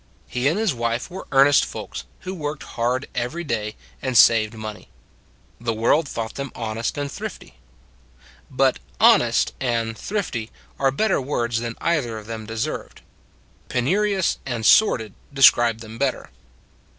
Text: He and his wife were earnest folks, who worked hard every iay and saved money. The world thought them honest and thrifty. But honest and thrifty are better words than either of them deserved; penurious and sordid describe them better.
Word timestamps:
He 0.27 0.47
and 0.47 0.57
his 0.57 0.73
wife 0.73 1.11
were 1.11 1.27
earnest 1.31 1.63
folks, 1.63 2.05
who 2.21 2.33
worked 2.33 2.63
hard 2.63 3.07
every 3.13 3.45
iay 3.45 3.75
and 4.01 4.17
saved 4.17 4.55
money. 4.55 4.89
The 5.59 5.75
world 5.75 6.07
thought 6.09 6.33
them 6.33 6.51
honest 6.55 6.97
and 6.97 7.11
thrifty. 7.11 7.59
But 8.49 8.79
honest 8.99 9.53
and 9.59 9.95
thrifty 9.95 10.49
are 10.79 10.89
better 10.89 11.21
words 11.21 11.59
than 11.59 11.75
either 11.79 12.17
of 12.17 12.25
them 12.25 12.47
deserved; 12.47 13.01
penurious 13.69 14.39
and 14.43 14.65
sordid 14.65 15.13
describe 15.35 15.81
them 15.81 15.99
better. 15.99 16.31